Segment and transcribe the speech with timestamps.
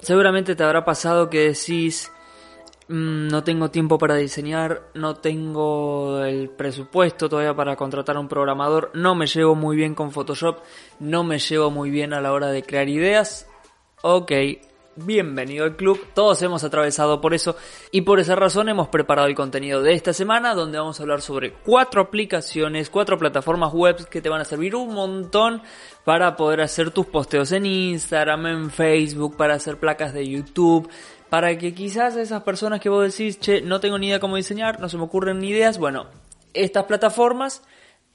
[0.00, 2.10] Seguramente te habrá pasado que decís,
[2.88, 8.28] mm, no tengo tiempo para diseñar, no tengo el presupuesto todavía para contratar a un
[8.28, 10.58] programador, no me llevo muy bien con Photoshop,
[10.98, 13.46] no me llevo muy bien a la hora de crear ideas.
[14.02, 14.32] Ok,
[14.96, 17.56] bienvenido al club, todos hemos atravesado por eso
[17.90, 21.22] y por esa razón hemos preparado el contenido de esta semana donde vamos a hablar
[21.22, 25.62] sobre cuatro aplicaciones, cuatro plataformas web que te van a servir un montón
[26.04, 30.90] para poder hacer tus posteos en Instagram, en Facebook, para hacer placas de YouTube,
[31.30, 34.80] para que quizás esas personas que vos decís, che, no tengo ni idea cómo diseñar,
[34.80, 36.06] no se me ocurren ni ideas, bueno,
[36.52, 37.62] estas plataformas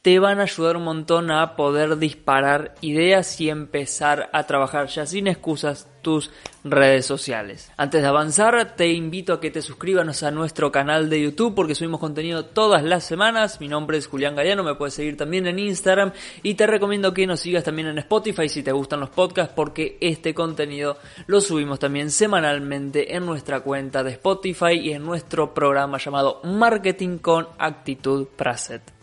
[0.01, 5.05] te van a ayudar un montón a poder disparar ideas y empezar a trabajar ya
[5.05, 6.31] sin excusas tus
[6.63, 7.71] redes sociales.
[7.75, 11.75] Antes de avanzar, te invito a que te suscribas a nuestro canal de YouTube porque
[11.75, 13.59] subimos contenido todas las semanas.
[13.59, 17.27] Mi nombre es Julián Gallano, me puedes seguir también en Instagram y te recomiendo que
[17.27, 21.79] nos sigas también en Spotify si te gustan los podcasts porque este contenido lo subimos
[21.79, 28.27] también semanalmente en nuestra cuenta de Spotify y en nuestro programa llamado Marketing con Actitud
[28.37, 28.96] Praset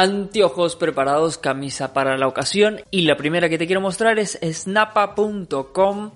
[0.00, 6.12] anteojos preparados, camisa para la ocasión y la primera que te quiero mostrar es snapa.com.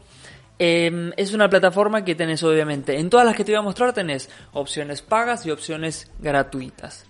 [0.58, 3.92] Em, es una plataforma que tenés obviamente, en todas las que te voy a mostrar
[3.92, 7.04] tenés opciones pagas y opciones gratuitas.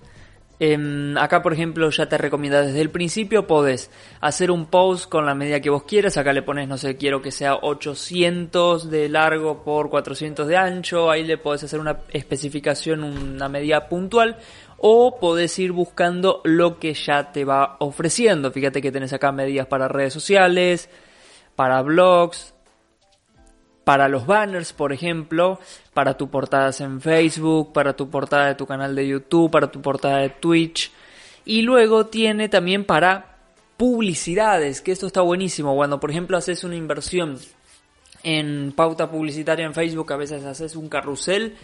[0.60, 5.27] Em, acá por ejemplo ya te recomienda desde el principio, podés hacer un post con
[5.27, 9.08] la medida que vos quieras, acá le pones no sé, quiero que sea 800 de
[9.08, 14.38] largo por 400 de ancho, ahí le podés hacer una especificación, una medida puntual.
[14.86, 18.50] O podés ir buscando lo que ya te va ofreciendo.
[18.50, 20.91] Fíjate que tenés acá medidas para redes sociales,
[21.56, 22.53] para blogs,
[23.84, 25.60] para los banners, por ejemplo,
[25.92, 29.80] para tu portadas en Facebook, para tu portada de tu canal de YouTube, para tu
[29.80, 30.91] portada de Twitch.
[31.44, 33.36] Y luego tiene también para
[33.76, 35.74] publicidades, que esto está buenísimo.
[35.76, 37.38] Cuando, por ejemplo, haces una inversión
[38.24, 41.56] en pauta publicitaria en Facebook a veces haces un carrusel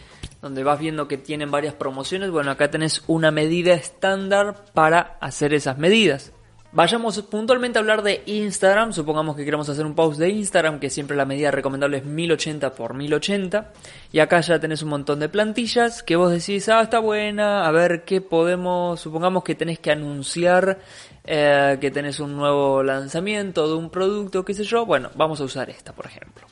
[0.42, 2.30] donde vas viendo que tienen varias promociones.
[2.30, 6.33] Bueno, acá tenés una medida estándar para hacer esas medidas.
[6.73, 8.92] Vayamos puntualmente a hablar de Instagram.
[8.92, 12.69] Supongamos que queremos hacer un post de Instagram, que siempre la medida recomendable es 1080
[12.69, 13.73] x 1080.
[14.13, 17.73] Y acá ya tenés un montón de plantillas que vos decís, ah, está buena, a
[17.73, 19.01] ver qué podemos.
[19.01, 20.79] Supongamos que tenés que anunciar
[21.25, 24.87] eh, que tenés un nuevo lanzamiento de un producto, qué sé yo.
[24.87, 26.47] Bueno, vamos a usar esta, por ejemplo.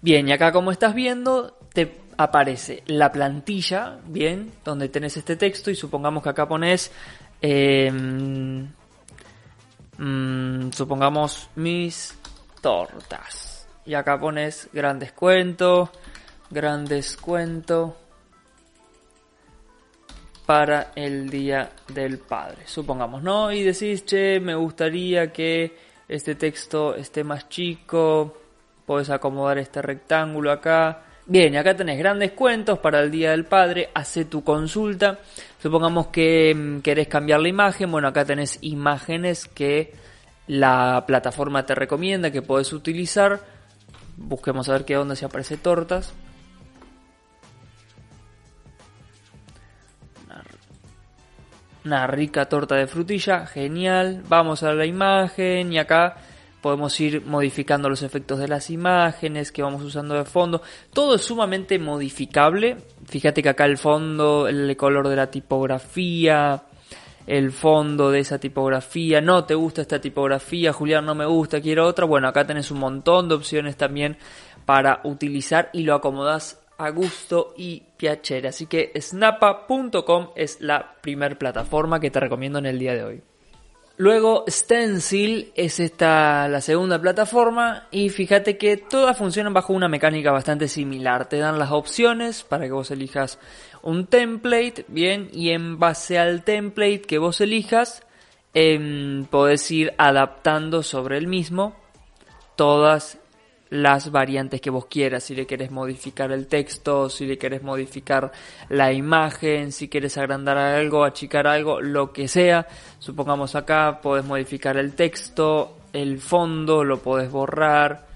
[0.00, 5.72] Bien, y acá como estás viendo, te aparece la plantilla, bien, donde tenés este texto
[5.72, 6.92] y supongamos que acá pones...
[7.40, 8.68] Em,
[10.04, 12.18] Mm, supongamos mis
[12.60, 13.68] tortas.
[13.86, 15.92] Y acá pones gran descuento,
[16.50, 17.96] gran descuento
[20.44, 22.66] para el día del padre.
[22.66, 23.52] Supongamos, ¿no?
[23.52, 28.36] Y decís, che, me gustaría que este texto esté más chico.
[28.84, 31.04] Puedes acomodar este rectángulo acá.
[31.24, 35.20] Bien, acá tenés grandes cuentos para el Día del Padre, hace tu consulta.
[35.60, 39.94] Supongamos que mm, querés cambiar la imagen, bueno, acá tenés imágenes que
[40.48, 43.40] la plataforma te recomienda que podés utilizar.
[44.16, 46.12] Busquemos a ver qué onda si aparece tortas.
[51.84, 54.22] Una rica torta de frutilla, genial.
[54.28, 56.16] Vamos a la imagen y acá
[56.62, 60.62] podemos ir modificando los efectos de las imágenes que vamos usando de fondo.
[60.94, 62.76] Todo es sumamente modificable.
[63.06, 66.62] Fíjate que acá el fondo, el color de la tipografía,
[67.26, 69.20] el fondo de esa tipografía.
[69.20, 72.06] No te gusta esta tipografía, Julián, no me gusta, quiero otra.
[72.06, 74.16] Bueno, acá tenés un montón de opciones también
[74.64, 78.48] para utilizar y lo acomodas a gusto y piacere.
[78.48, 83.22] Así que snapa.com es la primer plataforma que te recomiendo en el día de hoy.
[83.98, 90.32] Luego Stencil es esta la segunda plataforma y fíjate que todas funcionan bajo una mecánica
[90.32, 91.28] bastante similar.
[91.28, 93.38] Te dan las opciones para que vos elijas
[93.82, 98.02] un template, bien, y en base al template que vos elijas,
[98.54, 101.76] eh, podés ir adaptando sobre el mismo
[102.56, 103.18] todas
[103.72, 108.30] las variantes que vos quieras, si le querés modificar el texto, si le querés modificar
[108.68, 112.66] la imagen, si quieres agrandar algo, achicar algo, lo que sea.
[112.98, 118.08] Supongamos acá podés modificar el texto, el fondo, lo podés borrar.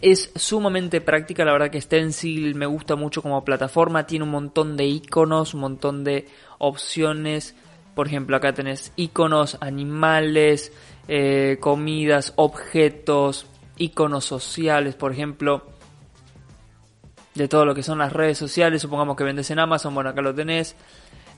[0.00, 4.76] Es sumamente práctica, la verdad que Stencil me gusta mucho como plataforma, tiene un montón
[4.76, 6.28] de iconos, un montón de
[6.58, 7.56] opciones.
[7.96, 10.72] Por ejemplo, acá tenés iconos, animales,
[11.08, 15.66] eh, comidas, objetos, iconos sociales, por ejemplo,
[17.34, 20.22] de todo lo que son las redes sociales, supongamos que vendes en Amazon, bueno, acá
[20.22, 20.74] lo tenés.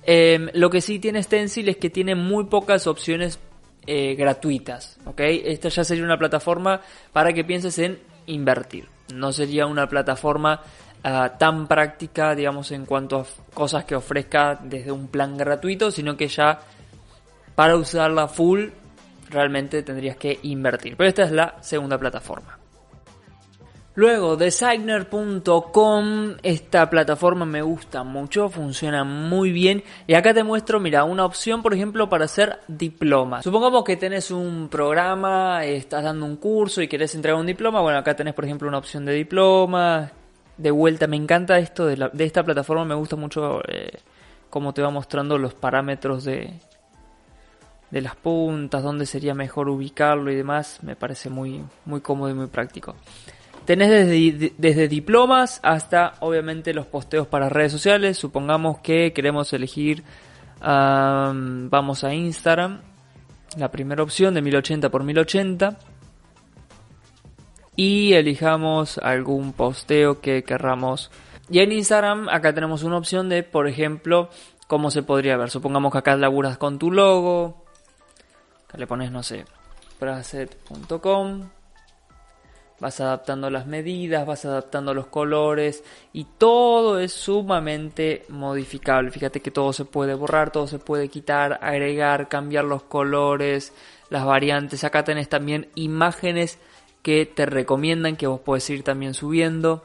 [0.05, 3.39] Em, lo que sí tiene Stencil es que tiene muy pocas opciones
[3.87, 5.21] eh, gratuitas, ¿ok?
[5.21, 6.81] Esta ya sería una plataforma
[7.13, 8.89] para que pienses en invertir.
[9.15, 10.61] no sería una plataforma
[11.03, 16.17] ah, tan práctica, digamos, en cuanto a cosas que ofrezca desde un plan gratuito, sino
[16.17, 16.61] que ya
[17.55, 18.69] para usarla full
[19.31, 20.97] realmente tendrías que invertir.
[20.97, 22.59] Pero esta es la segunda plataforma.
[23.99, 29.83] Luego, designer.com, esta plataforma me gusta mucho, funciona muy bien.
[30.07, 33.43] Y acá te muestro, mira, una opción, por ejemplo, para hacer diplomas.
[33.43, 37.81] Supongamos que tenés un programa, estás dando un curso y querés entregar un diploma.
[37.81, 40.13] Bueno, acá tenés, por ejemplo, una opción de diploma.
[40.57, 43.99] De vuelta, me encanta esto de, esta plataforma, me gusta mucho eh,
[44.49, 46.55] cómo te va mostrando los parámetros de,
[47.91, 50.81] de las puntas, dónde sería mejor ubicarlo y demás.
[50.83, 52.95] Me parece muy, muy cómodo y muy práctico.
[53.65, 53.91] Tenés
[54.57, 58.17] desde, diplomas hasta obviamente los posteos para redes sociales.
[58.17, 60.05] Supongamos que queremos elegir,
[60.61, 62.81] vamos a Instagram,
[63.59, 65.79] la primera opción de 1080 x 1080
[67.77, 71.11] y elijamos algún posteo que querramos.
[71.51, 74.31] Y en Instagram acá tenemos una opción de, por ejemplo,
[74.67, 75.51] cómo se podría ver.
[75.51, 77.68] Supongamos que acá laburas con tu logo.
[78.75, 79.45] Le pones, no sé,
[79.99, 81.49] praset.com
[82.81, 85.83] vas adaptando las medidas, vas adaptando los colores
[86.13, 89.11] y todo es sumamente modificable.
[89.11, 93.73] Fíjate que todo se puede borrar, todo se puede quitar, agregar, cambiar los colores,
[94.11, 94.85] las variantes.
[94.85, 96.59] Acá tenés también imágenes
[97.03, 99.85] que te recomiendan que vos podés ir también subiendo.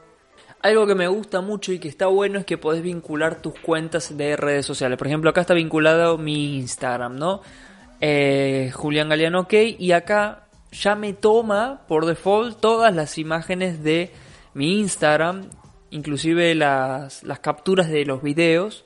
[0.62, 4.16] Algo que me gusta mucho y que está bueno es que podés vincular tus cuentas
[4.16, 4.96] de redes sociales.
[4.96, 7.42] Por ejemplo, acá está vinculado mi Instagram, ¿no?
[8.00, 14.10] Eh, Julián Galeano OK y acá ya me toma por default todas las imágenes de
[14.54, 15.48] mi Instagram,
[15.90, 18.84] inclusive las, capturas de los videos,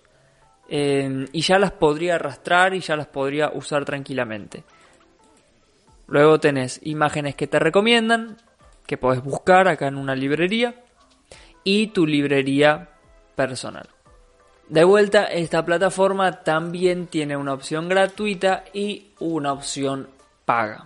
[0.69, 4.65] eh, y ya las podría arrastrar y ya las podría usar tranquilamente.
[6.07, 8.37] Luego tenés imágenes que te recomiendan,
[8.87, 10.75] que podés buscar acá en una librería,
[11.65, 12.89] y tu librería
[13.35, 13.89] personal.
[14.69, 20.09] De vuelta, esta plataforma también tiene una opción gratuita y una opción
[20.45, 20.85] paga.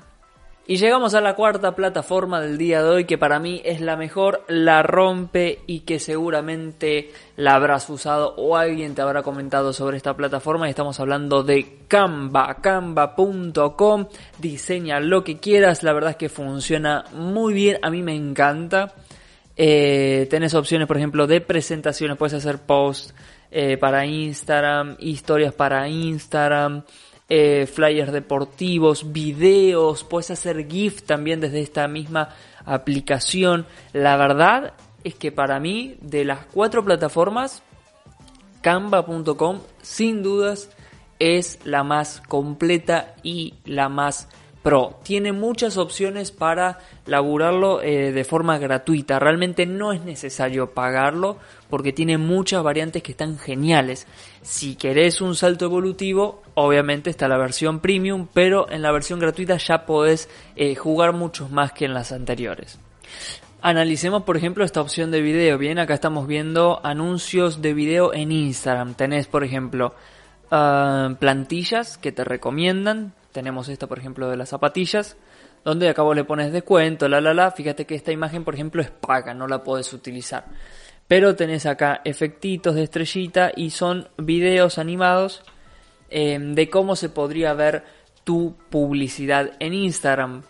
[0.64, 3.96] Y llegamos a la cuarta plataforma del día de hoy que para mí es la
[3.96, 9.96] mejor, la rompe y que seguramente la habrás usado o alguien te habrá comentado sobre
[9.96, 14.06] esta plataforma estamos hablando de Canva, canva.com,
[14.38, 18.94] diseña lo que quieras, la verdad es que funciona muy bien, a mí me encanta.
[19.56, 23.14] Eh, tenés opciones, por ejemplo, de presentaciones, puedes hacer posts
[23.54, 26.84] eh, para Instagram, historias para Instagram,
[27.28, 32.30] eh, flyers deportivos, videos, puedes hacer GIF también desde esta misma
[32.64, 33.66] aplicación.
[33.92, 34.72] La verdad
[35.04, 37.62] es que para mí, de las cuatro plataformas,
[38.62, 40.70] canva.com sin dudas
[41.18, 44.28] es la más completa y la más
[44.62, 45.00] Pro.
[45.02, 49.18] Tiene muchas opciones para laburarlo eh, de forma gratuita.
[49.18, 51.38] Realmente no es necesario pagarlo
[51.68, 54.06] porque tiene muchas variantes que están geniales.
[54.42, 59.56] Si querés un salto evolutivo, obviamente está la versión premium, pero en la versión gratuita
[59.56, 62.78] ya podés eh, jugar muchos más que en las anteriores.
[63.62, 65.58] Analicemos por ejemplo esta opción de video.
[65.58, 68.94] Bien, acá estamos viendo anuncios de video en Instagram.
[68.94, 69.94] Tenés por ejemplo
[70.50, 75.16] ah, plantillas que te recomiendan tenemos esta, por ejemplo, de las zapatillas,
[75.64, 77.50] donde acá vos le pones descuento, la la la.
[77.50, 80.46] Fíjate que esta imagen, por ejemplo, es paga, no la puedes utilizar.
[81.08, 85.42] Pero tenés acá efectitos de estrellita y son videos animados
[86.10, 87.84] eh, de cómo se podría ver
[88.24, 90.42] tu publicidad en Instagram.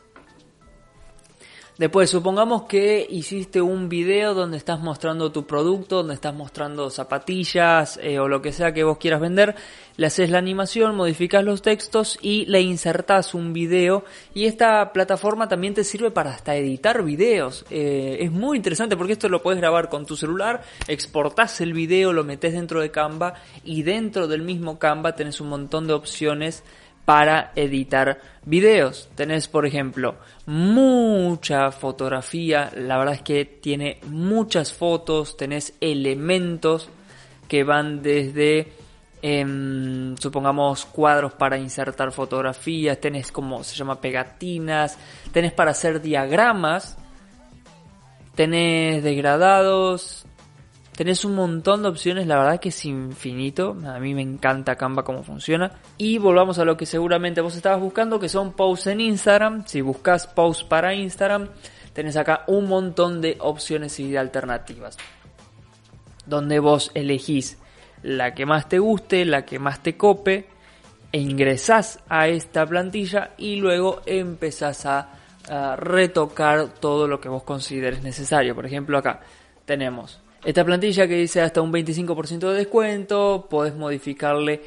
[1.78, 7.98] Después, supongamos que hiciste un video donde estás mostrando tu producto, donde estás mostrando zapatillas
[8.02, 9.54] eh, o lo que sea que vos quieras vender,
[9.96, 14.04] le haces la animación, modificas los textos y le insertas un video.
[14.34, 17.64] Y esta plataforma también te sirve para hasta editar videos.
[17.70, 22.12] Eh, es muy interesante porque esto lo puedes grabar con tu celular, exportás el video,
[22.12, 26.64] lo metes dentro de Canva y dentro del mismo Canva tenés un montón de opciones
[27.04, 29.08] para editar videos.
[29.14, 30.16] Tenés, por ejemplo,
[30.46, 36.88] mucha fotografía, la verdad es que tiene muchas fotos, tenés elementos
[37.48, 38.72] que van desde,
[39.20, 44.98] em, supongamos, cuadros para insertar fotografías, tenés como se llama pegatinas,
[45.32, 46.96] tenés para hacer diagramas,
[48.34, 50.24] tenés degradados,
[51.02, 53.76] Tenés un montón de opciones, la verdad que es infinito.
[53.88, 55.72] A mí me encanta Canva cómo funciona.
[55.98, 59.66] Y volvamos a lo que seguramente vos estabas buscando, que son posts en Instagram.
[59.66, 61.48] Si buscas posts para Instagram,
[61.92, 64.96] tenés acá un montón de opciones y de alternativas.
[66.24, 67.58] Donde vos elegís
[68.04, 70.46] la que más te guste, la que más te cope,
[71.10, 75.08] e ingresás a esta plantilla y luego empezás a
[75.50, 78.54] ah, retocar todo lo que vos consideres necesario.
[78.54, 79.18] Por ejemplo, acá
[79.64, 84.62] tenemos esta plantilla que dice hasta un 25% de descuento, podés modificarle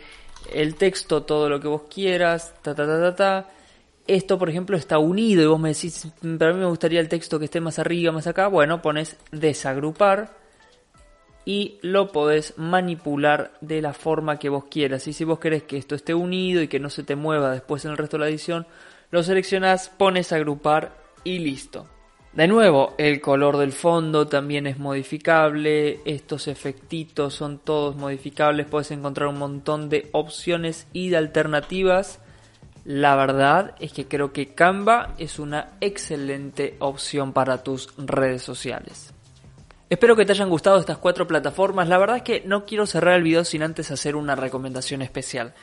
[0.54, 3.50] el texto, todo lo que vos quieras, ta ta ta ta ta.
[4.08, 7.40] Esto, por ejemplo, está unido y vos me decís, para mí me gustaría el texto
[7.40, 8.48] que esté más arriba, más acá.
[8.48, 10.38] Bueno, pones desagrupar
[11.44, 15.08] y lo podés manipular de la forma que vos quieras.
[15.08, 17.84] Y si vos querés que esto esté unido y que no se te mueva después
[17.84, 18.68] en el resto de la edición,
[19.10, 21.88] lo seleccionás, pones agrupar y listo.
[22.36, 28.92] De nuevo, el color del fondo también es modificable, estos efectitos son todos modificables, puedes
[28.92, 32.20] encontrar un montón de opciones y de alternativas.
[32.84, 39.14] La verdad es que creo que Canva es una excelente opción para tus redes sociales.
[39.90, 41.88] Espero que te hayan gustado estas cuatro plataformas.
[41.88, 45.54] La verdad es que no quiero cerrar el video sin antes hacer una recomendación especial.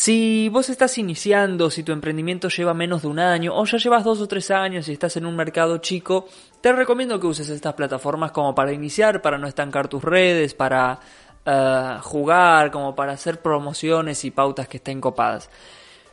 [0.00, 4.04] Si vos estás iniciando, si tu emprendimiento lleva menos de un año o ya llevas
[4.04, 6.28] dos o tres años y estás en un mercado chico,
[6.60, 11.00] te recomiendo que uses estas plataformas como para iniciar, para no estancar tus redes, para
[11.44, 15.50] eh, jugar, como para hacer promociones y pautas que estén copadas.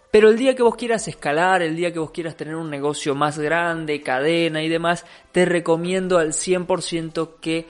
[0.09, 3.13] Pero el día que vos quieras escalar, el día que vos quieras tener un negocio
[3.13, 7.67] más grande, cadena y demás, te recomiendo al 100% que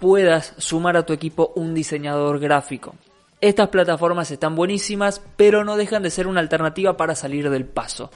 [0.00, 2.94] puedas sumar a tu equipo un diseñador gráfico.
[3.40, 8.10] Estas plataformas están buenísimas, pero no dejan de ser una alternativa para salir del paso.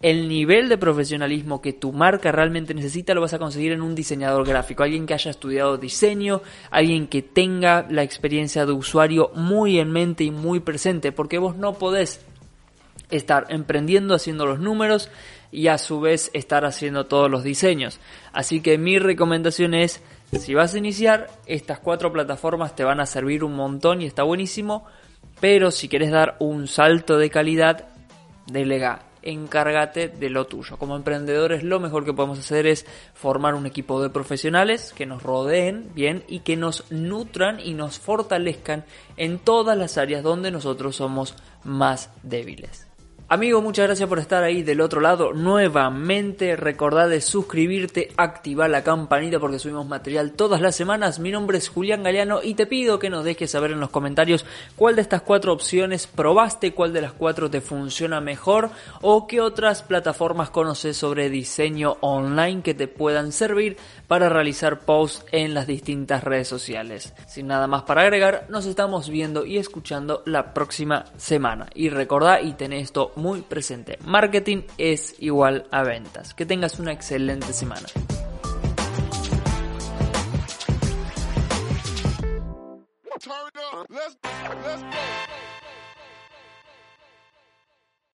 [0.00, 3.94] El nivel de profesionalismo que tu marca realmente necesita lo vas a conseguir en un
[3.94, 9.78] diseñador gráfico, alguien que haya estudiado diseño, alguien que tenga la experiencia de usuario muy
[9.78, 12.24] en mente y muy presente, porque vos no podés
[13.10, 15.10] estar emprendiendo haciendo los números
[15.52, 18.00] y a su vez estar haciendo todos los diseños.
[18.32, 20.02] Así que mi recomendación es
[20.38, 24.22] si vas a iniciar, estas cuatro plataformas te van a servir un montón y está
[24.22, 24.86] buenísimo,
[25.40, 27.84] pero si quieres dar un salto de calidad,
[28.46, 30.78] delega, encárgate de lo tuyo.
[30.78, 35.22] Como emprendedores lo mejor que podemos hacer es formar un equipo de profesionales que nos
[35.22, 38.84] rodeen bien y que nos nutran y nos fortalezcan
[39.18, 42.91] en todas las áreas donde nosotros somos más débiles.
[43.32, 45.32] Amigo, muchas gracias por estar ahí del otro lado.
[45.32, 51.18] Nuevamente, recordad de suscribirte, activar la campanita porque subimos material todas las semanas.
[51.18, 54.44] Mi nombre es Julián Galeano y te pido que nos dejes saber en los comentarios
[54.76, 58.68] cuál de estas cuatro opciones probaste, cuál de las cuatro te funciona mejor
[59.00, 65.24] o qué otras plataformas conoces sobre diseño online que te puedan servir para realizar posts
[65.32, 67.14] en las distintas redes sociales.
[67.28, 71.70] Sin nada más para agregar, nos estamos viendo y escuchando la próxima semana.
[71.74, 73.98] Y recordad y ten esto muy presente.
[74.04, 76.34] Marketing es igual a ventas.
[76.34, 77.86] Que tengas una excelente semana.